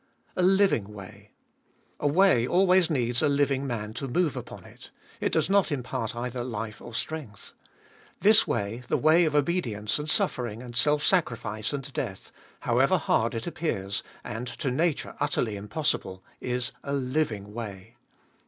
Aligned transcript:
A 0.35 0.41
living 0.41 0.91
way. 0.95 1.29
A 1.99 2.07
way 2.07 2.47
always 2.47 2.89
needs 2.89 3.21
a 3.21 3.29
living 3.29 3.67
man 3.67 3.93
to 3.93 4.07
move 4.07 4.35
upon 4.35 4.63
it; 4.63 4.89
it 5.19 5.31
does 5.31 5.47
not 5.47 5.71
impart 5.71 6.15
either 6.15 6.43
life 6.43 6.81
or 6.81 6.95
strength. 6.95 7.53
This 8.19 8.47
way, 8.47 8.81
the 8.87 8.97
way 8.97 9.25
of 9.25 9.35
obedience 9.35 9.99
and 9.99 10.09
suffering 10.09 10.63
and 10.63 10.75
self 10.75 11.03
sacrifice 11.03 11.71
and 11.71 11.93
death, 11.93 12.31
however 12.61 12.97
hard 12.97 13.35
it 13.35 13.45
appears, 13.45 14.01
and 14.23 14.47
to 14.47 14.71
nature 14.71 15.15
utterly 15.19 15.55
impossible, 15.55 16.23
is 16.39 16.71
a 16.83 16.93
living 16.93 17.45
ivay. 17.53 17.93